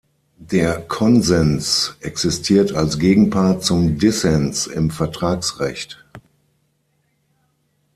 Der 0.39 0.81
Konsens 0.81 1.95
existiert 1.99 2.73
als 2.73 2.97
Gegenpart 2.97 3.63
zum 3.63 3.99
Dissens 3.99 4.65
im 4.65 4.89
Vertragsrecht. 4.89 6.03